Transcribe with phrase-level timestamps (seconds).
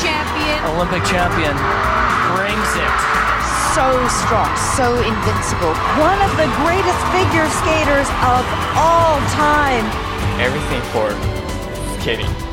[0.00, 0.58] champion.
[0.76, 1.54] Olympic champion
[2.36, 2.94] brings it.
[3.74, 3.88] so
[4.24, 5.72] strong, so invincible.
[5.96, 8.44] One of the greatest figure skaters of
[8.76, 9.84] all time.
[10.40, 11.08] Everything for
[12.00, 12.51] skating.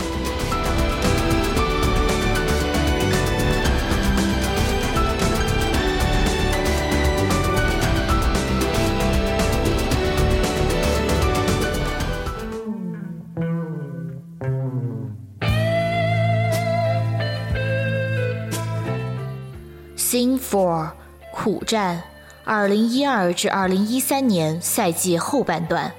[20.09, 20.89] ，Sing for
[21.31, 22.01] 苦战，
[22.43, 25.93] 二零一二至二零一三年赛季后半段。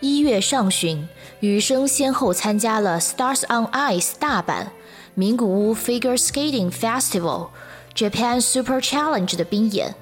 [0.00, 4.66] 一月上旬，羽生先后参加了 Stars on Ice 大阪、
[5.14, 7.50] 名古屋 Figure Skating Festival、
[7.94, 9.94] Japan Super Challenge 的冰演。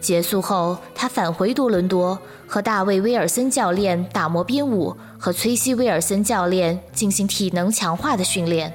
[0.00, 8.72] 结束后，他返回多伦多，和大卫·威尔森教练打磨编舞，和崔西·威尔森教练进行体能强化的训练。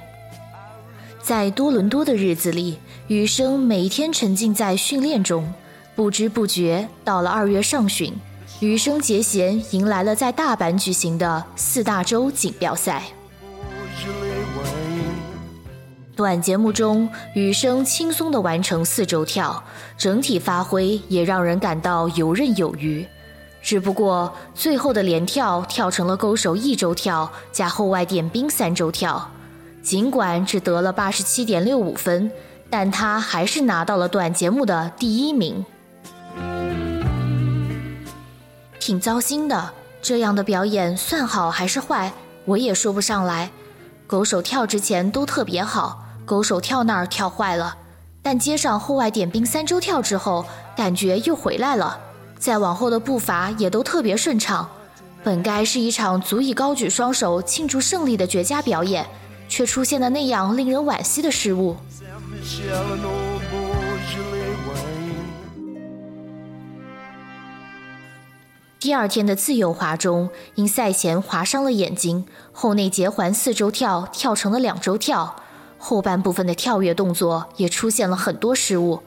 [1.23, 5.53] 在多伦多的日子里，羽生每天沉浸在训练中，
[5.95, 8.13] 不知不觉到了二月上旬，
[8.59, 13.03] 羽生结弦迎来了在大阪举行的四大洲锦标赛。
[16.13, 19.63] 短节目中，羽生轻松地完成四周跳，
[19.97, 23.08] 整体发挥也让人感到游刃有余。
[23.61, 29.31] 只不过最后的连跳跳成了勾手一周跳加后外点冰三周跳，
[29.84, 32.31] 尽管只得了八十七点六五分，
[32.70, 35.66] 但他还是拿到了短节目的第一名。
[38.80, 42.14] 挺糟心的，这样的表演算好还是坏，
[42.45, 43.52] 我也说不上来。
[44.08, 47.76] 勾手跳之前都特别好，勾手跳那儿跳坏了，
[48.22, 50.45] 但接上后外点冰三周跳之后，
[50.77, 51.99] 感觉又回来了。
[52.39, 54.70] 再往后的步伐也都特别顺畅，
[55.23, 59.05] 本该是一场足以高举双手庆祝胜利的绝佳表演，
[59.53, 61.75] 却出现了那样令人惋惜的失误。
[68.80, 75.36] 第二天的自由滑中，因赛前划伤了眼睛，后内结环四周跳跳成了两周跳，
[75.77, 79.03] 后半部分的跳跃动作也出现了很多失误。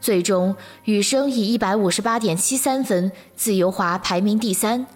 [0.00, 0.54] 最终，
[0.84, 4.86] 羽生以一百五十八点七三分自由滑排名第三，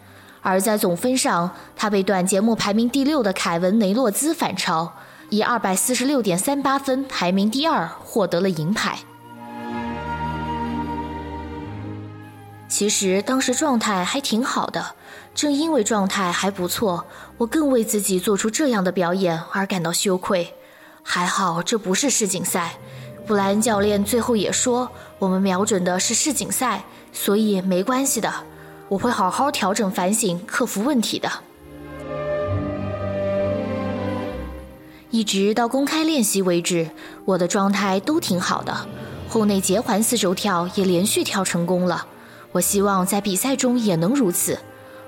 [0.42, 4.92] 而在总分上，他被短节目排名第六的凯文·雷诺兹反超，
[5.30, 8.98] 以二百四十六点三八分排名第二，获得了银牌。
[12.68, 14.94] 其实当时状态还挺好的，
[15.34, 17.04] 正因为状态还不错，
[17.38, 20.52] 我更为自己做出这样的表演而感到羞愧。
[21.02, 22.72] 还好这不是世锦赛，
[23.26, 26.82] 布莱恩教练最后也说我们瞄准的是世锦赛，
[27.12, 28.32] 所以没关系的，
[28.92, 31.30] 我会好好调整、反省、克服问题的。
[35.08, 36.90] 一直到公开练习为止，
[37.24, 38.86] 我的状态都挺好的，
[39.30, 42.04] 后内结环四周跳也连续跳成功了。
[42.52, 44.58] 我希望在比赛中也能如此。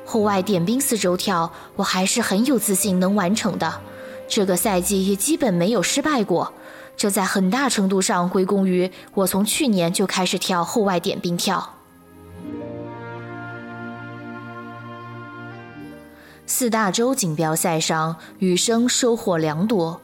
[0.06, 3.82] 后外点冰四周跳，我还是很有自信能完成的。
[4.26, 6.54] 这个赛季也基本没有失败过，
[6.96, 11.73] 这在很大程度上归功于我从去年就开始跳后外点冰跳。
[16.46, 20.00] 四大洲锦标赛上，羽生收获良多。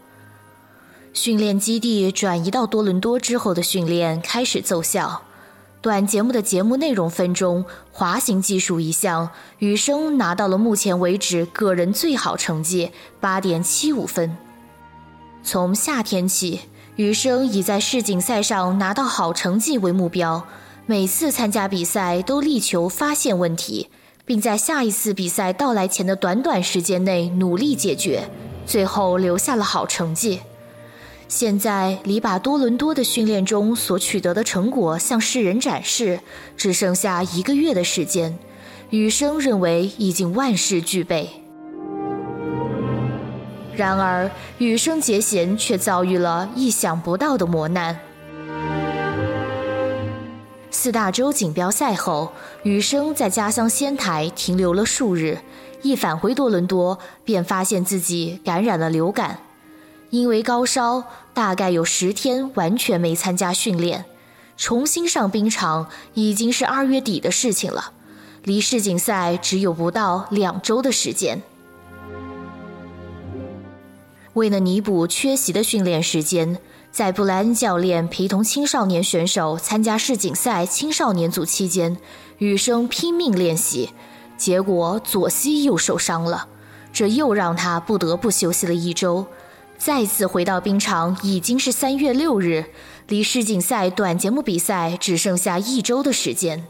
[1.13, 5.23] 训练基地转移到多伦多之后的训练开始奏效。
[5.83, 14.37] 短节目的节目内容分中，滑行技术一项，羽生拿到了目前为止个人最好成绩，八点七五分。
[15.43, 16.61] 从夏天起，
[16.97, 20.47] 羽生以在世锦赛上拿到好成绩为目标，
[20.87, 23.89] 每次参加比赛都力求发现问题，
[24.25, 28.29] 并在下一次比赛到来前的短短时间内努力解决，
[28.67, 30.41] 最后留下了好成绩。
[31.29, 36.19] 现在离把多伦多的训练中所取得的成果向世人展示，
[36.57, 38.37] 只剩下一个月的时间。
[38.91, 41.31] 羽生认为已经万事俱备。
[43.77, 44.29] 然而，
[44.59, 47.97] 羽生结弦却遭遇了意想不到的磨难。
[50.73, 52.33] 四大洲锦标赛后，
[52.63, 55.39] 羽生在家乡仙台停留了数日，
[55.83, 59.41] 一返回多伦多，便发现自己感染了流感。
[60.11, 64.05] 因为高烧，大概有十天完全没参加训练，
[64.57, 67.93] 重新上冰场已经是二月底的事情了，
[68.45, 71.43] 离世锦赛只有不到两周的时间。
[74.35, 76.59] 为了弥补缺席的训练时间，
[76.93, 81.97] 在布莱恩教练陪同青少年选手参加世锦赛青少年组期间，
[82.39, 83.91] 羽生拼命练习，
[84.37, 86.49] 结果左膝又受伤了，
[86.93, 89.25] 这又让他不得不休息了一周。
[89.79, 92.67] 再次回到冰场已经是三月六日，
[93.07, 96.67] 离世锦赛短节目比赛只剩下一周的时间。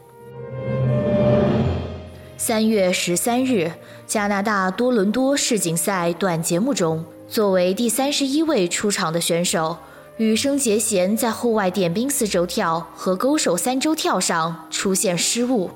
[2.36, 3.72] 三月十三日，
[4.06, 9.76] 加拿大多伦多世锦赛短节目中，作为第三十一位出场的选手，
[10.20, 15.70] 羽生结弦在户外点冰四周跳和勾手三周跳上出现失误。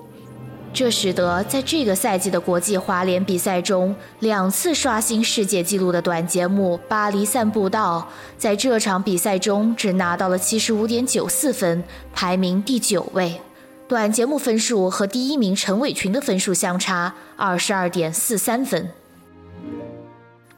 [0.71, 8.07] 这使得在这个赛季的国际滑联比赛中，两次刷新世界纪录的短节目巴黎散步道，
[8.37, 11.83] 在这场比赛中只拿到了七十五点九四分，
[12.13, 13.41] 排名第九位。
[13.89, 18.91] 短节目分数和第一名陈伟群的分数相差二十二点四三分。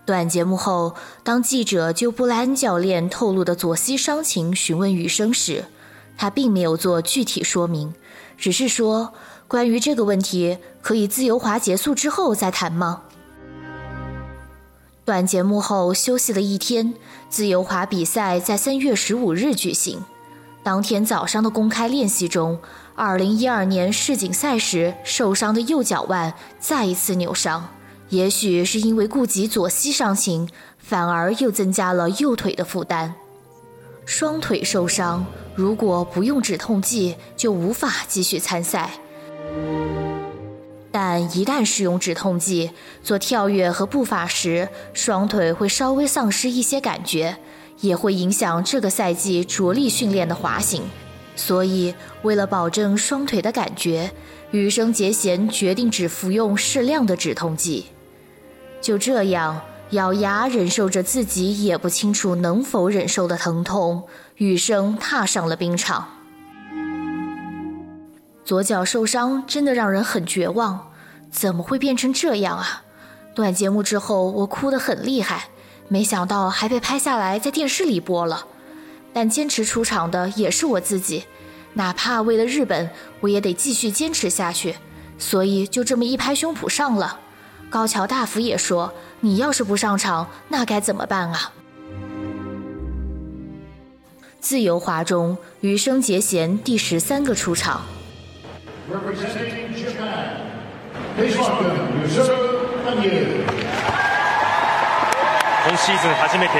[0.07, 0.95] 短节目后，
[1.25, 5.65] 当记者就布莱恩教练透露的左膝伤情询问羽生时，
[6.17, 7.93] 他并没有做具体说明，
[8.39, 9.13] 只是说。
[9.49, 13.03] 关于这个问题，可以自由滑结束之后再谈吗？
[15.05, 16.95] 短节目后休息了一天，
[17.29, 20.05] 自由滑比赛在三月十五日举行。
[20.65, 22.59] 当天早上的公开练习中，
[22.97, 27.69] 二零一二年世锦赛时受伤的右脚腕再一次扭伤，
[28.09, 30.49] 也许是因为顾及左膝伤情，
[30.79, 33.15] 反而又增加了右腿的负担。
[34.05, 35.27] 双腿受伤，
[35.57, 38.93] 如果不用止痛剂，就无法继续参赛。
[40.93, 42.71] 但一旦使用止痛剂，
[43.03, 47.37] 做跳跃和步法时，双腿会稍微丧失一些感觉，
[47.81, 50.85] 也会影响这个赛季着力训练的滑行。
[51.35, 51.93] 所以，
[52.23, 54.11] 为了保证双腿的感觉，
[54.53, 57.87] 羽生结弦决定只服用适量的止痛剂。
[58.87, 64.05] 就这样，咬牙忍受着自己也不清楚能否忍受的疼痛，
[64.37, 66.07] 羽生踏上了冰场。
[68.45, 70.93] 左脚受伤真的让人很绝望，
[71.33, 72.85] 怎么会变成这样啊？
[73.35, 75.49] 短节目之后我哭得很厉害，
[75.89, 78.47] 没想到还被拍下来在电视里播了。
[79.13, 81.25] 但坚持出场的也是我自己，
[81.75, 82.89] 哪怕为了日本，
[83.19, 84.77] 我也得继续坚持下去。
[85.19, 87.19] 所以就这么一拍胸脯上了。
[87.70, 91.52] 高桥大辅也说：“你要是不上场，那该怎么办啊？”
[94.40, 97.82] 自由滑中，羽生结弦第十三个出场。
[98.92, 100.42] Representing Japan,
[101.16, 103.46] please welcome Yusuke Hanyu.
[105.68, 106.54] 今シーズン初めて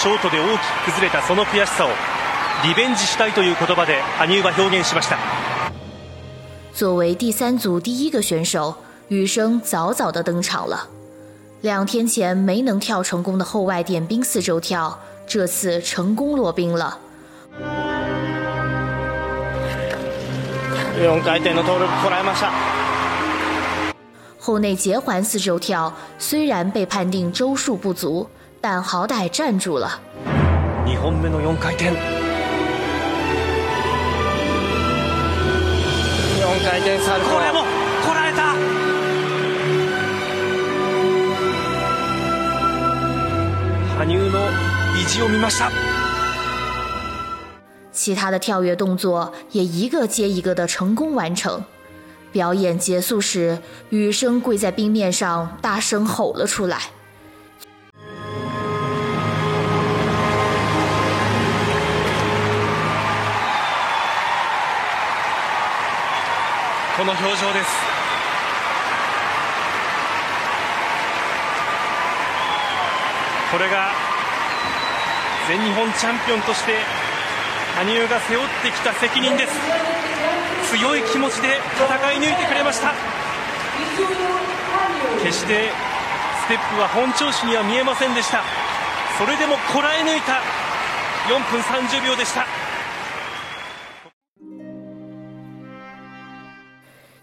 [0.00, 1.90] ショートで大きく崩れたその悔しさを
[2.64, 5.18] リベンジしたいという言葉で羽生は表現しました
[6.72, 8.74] 作为第三组第一个选手，
[9.08, 10.88] 羽生早早的登场了。
[11.62, 16.98] 两天前没能跳成功的后外点冰四周跳，这次成功落冰了。
[20.98, 22.50] 4回転のトーループこらえました
[24.38, 28.26] 后内结环四周跳虽然被判定周数不足，
[28.60, 30.00] 但好歹站住了。
[30.86, 31.94] 2本目の4回転
[44.04, 44.48] 羽生の
[45.00, 45.70] 意地を見ました
[47.92, 51.62] 其他的跳跃动作也一个接一个的成功完成。
[52.32, 53.58] 表演结束时，
[53.90, 56.78] 羽生跪在冰面上，大声吼了出来。
[66.96, 67.83] この表情です
[73.55, 73.87] これが
[75.47, 76.73] 全日本チャンピオンとして
[77.77, 79.53] 羽生が背負ってきた責任です。
[80.75, 82.91] 強い気持ちで戦い抜いてくれました。
[85.23, 85.71] 決して
[86.43, 88.43] ステップは本調子には見えませんでした。
[89.17, 90.41] それでもこらえ抜いた。
[91.31, 92.45] 4分30秒でした。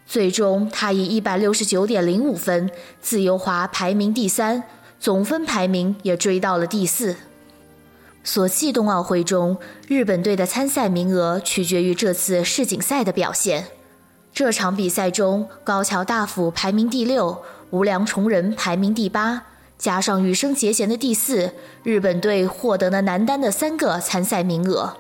[0.07, 2.71] 最终，他以一百六十九点零五分
[3.03, 4.63] 自由滑排名第三，
[5.03, 7.17] 总分排名也追到了第四。
[8.23, 13.67] 索契冬奥会中，日本队的参赛名额取决于这次世锦赛的表现。
[14.33, 19.43] 这场比赛中，高桥大辅排名第六，无良崇人排名第八，
[19.77, 21.51] 加上羽生结弦的第四，
[21.83, 24.97] 日本队获得了男单的三个参赛名额。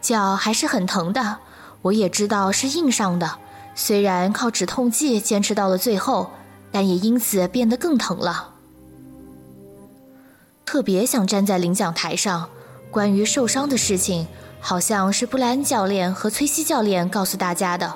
[0.00, 1.38] 脚还是很疼的，
[1.82, 3.38] 我也知道是硬伤的。
[3.74, 6.30] 虽然靠止痛剂坚持到了最后，
[6.70, 8.50] 但也因此变得更疼了。
[10.66, 12.48] 特别想站在领奖台上，
[12.90, 14.26] 关于受伤的事情，
[14.60, 17.94] 好像是布莱恩教练和崔西教练告诉大家的。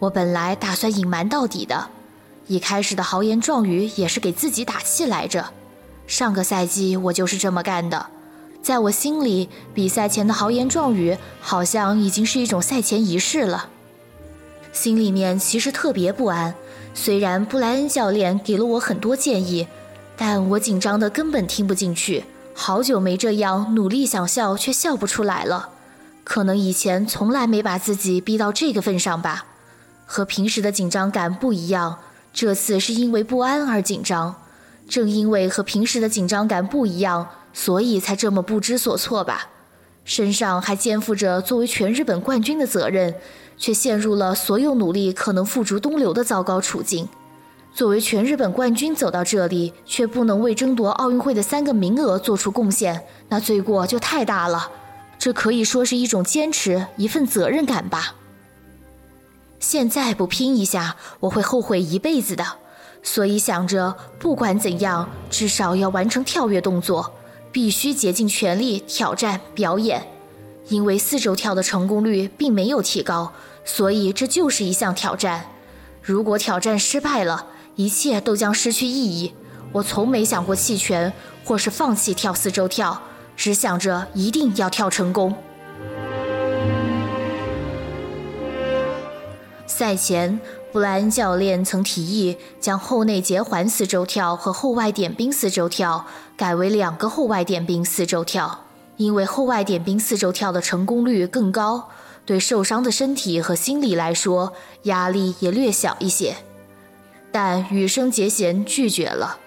[0.00, 1.88] 我本来打算隐瞒到底的。
[2.46, 5.50] 一开始的豪言壮语也是给自己打气来着。
[6.06, 8.06] 上个赛季我就是这么干的，
[8.60, 13.68] 在我心里，比赛前的豪言壮语好像已经是一种赛前仪式了。
[14.72, 16.54] 心里面其实特别不安，
[16.92, 19.68] 虽然布莱恩教练给了我很多建议，
[20.22, 22.24] 但我紧张的根本听不进去。
[22.52, 25.70] 好久没这样努力想笑却笑不出来了，
[26.24, 29.46] 可能以前从来没把自己逼到这个份上吧。
[30.04, 31.96] 和平时的紧张感不一样。
[32.34, 34.34] 这次是因为不安而紧张，
[34.86, 39.48] 正因为和平时的紧张感不一样，所以才这么不知所措吧。
[40.04, 43.14] 身上还肩负着作为全日本冠军的责任，
[43.56, 47.08] 却陷入了所有努力可能付诸东流的糟糕处境。
[47.72, 54.70] 作为全日本冠军走到这里，却不能为争夺奥运会的三个名额做出贡献，那罪过就太大了。
[55.18, 58.16] 这可以说是一种坚持，一份责任感吧。
[59.58, 62.44] 现在不拼一下，我会后悔一辈子的。
[63.02, 67.14] 所以想着，不管怎样，至少要完成跳跃动作，
[67.52, 70.06] 必须竭尽全力挑战表演。
[70.68, 73.32] 因为四周跳的成功率并没有提高，
[73.64, 75.46] 所以这就是一项挑战。
[76.02, 77.46] 如果挑战失败了，
[77.80, 79.32] 一切都将失去意义。
[79.72, 81.10] 我从没想过弃权，
[81.46, 83.00] 或是放弃跳四周跳，
[83.34, 85.34] 只想着一定要跳成功。
[89.66, 90.38] 赛前，
[90.70, 96.04] 布莱恩教练曾提议将后内结环四周跳和后外点冰四周跳
[96.36, 98.66] 改为两个后外点冰四周跳，
[98.98, 101.88] 因为后外点冰四周跳的成功率更高，
[102.26, 106.36] 对受伤的身体和心理来说压力也略小一些。
[107.31, 109.37] 但羽生结弦拒绝了，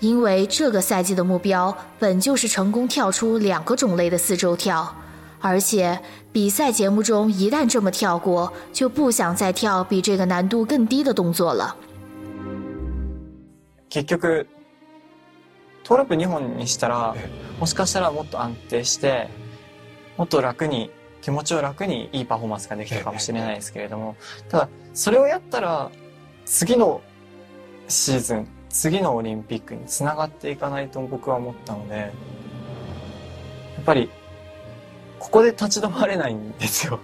[0.00, 4.94] 因为这个赛季的目标本就是成功跳出两个种类的四周跳。
[5.40, 6.00] 而且
[6.32, 11.76] 比赛节目中一旦这么跳过，就不想再跳比这个难度更低的动作了。
[13.88, 14.46] 結局
[15.84, 17.14] トラップ2本にしたら
[17.58, 19.28] もしかしたらもっと安定して
[20.16, 20.90] もっと楽に
[21.22, 24.16] 気持ちを楽にいいパフォーマンスができたかもしれないですけれども
[24.48, 25.90] ただそれをやったら
[26.44, 27.00] 次の
[27.93, 32.11] シーズン次のオリンピックにつながっていかないと僕は思ったのでやっ
[33.85, 34.09] ぱり
[35.19, 36.99] ここで立ち止まれないんですよ。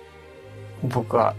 [0.82, 1.34] 僕は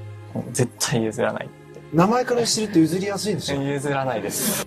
[0.52, 1.50] 絶対譲らない
[1.92, 3.62] 名前から知ると譲りやすいんですよ。
[3.62, 4.66] 譲らないです。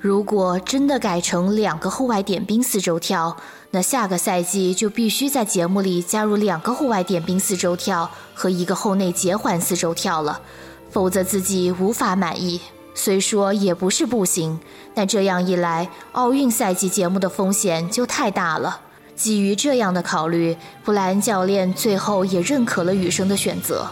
[0.00, 3.34] 如果真的改成两个后外点冰四周跳，
[3.70, 10.42] 那下个赛季就必须在节目里加入两个后外点冰四周跳和一个后内结环四周跳了，
[10.90, 12.60] 否则自己无法满意。
[12.94, 14.60] 虽说也不是不行，
[14.94, 18.80] 但这样一来，奥运赛季节目的风险就太大了。
[19.16, 23.88] 基于这样的考虑，布莱恩教练最后也认可了羽生的选择。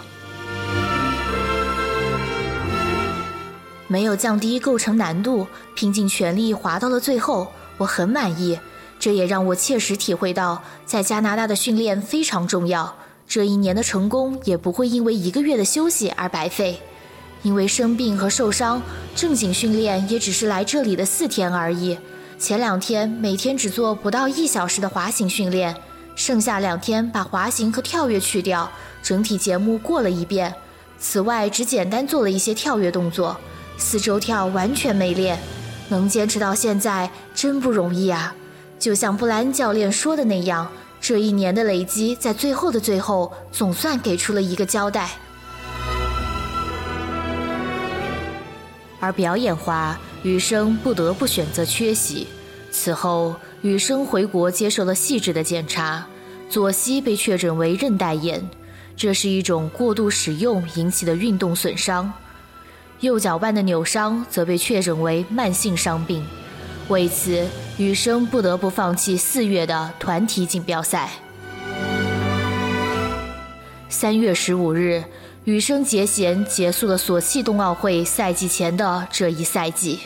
[3.89, 8.59] 没有降低构成难度，拼尽全力滑到了最后，我很满意。
[8.99, 12.95] 这也让我切实体会到，在加拿大的训练非常重要。
[13.27, 16.81] 这一年的成功也不会因为一个月的休息而白费。
[17.43, 18.81] 因为生病和受伤，
[19.15, 21.99] 正经训练也只是来这里的四天而已。
[22.39, 25.77] 前两天每天只做不到一小时的滑行训练，
[26.15, 28.71] 剩下两天把滑行和跳跃去掉，
[29.03, 30.55] 整体节目过了一遍。
[30.99, 33.37] 此外，只简单做了一些跳跃动作，
[33.77, 35.39] 四周跳完全没练。
[35.89, 38.35] 能坚持到现在真不容易啊！
[38.79, 40.71] 就像布莱恩教练说的那样，
[41.01, 45.11] 这一年的累积，在最后的最后，总算给出了一个交代。
[49.03, 49.99] 而表演化。
[50.23, 52.29] 羽生不得不选择缺席。
[52.71, 56.07] 此后，羽生回国接受了细致的检查，
[56.49, 58.49] 左膝被确诊为韧带炎，
[58.97, 62.09] 这是一种过度使用引起的运动损伤；
[63.01, 66.25] 右脚腕的扭伤则被确诊为慢性伤病。
[66.89, 67.45] 为此，
[67.79, 71.11] 羽生不得不放弃四月的团体锦标赛。
[73.89, 75.03] 三月十五日，
[75.45, 79.99] 羽生结弦结束了索契冬奥会赛季前的这一赛季。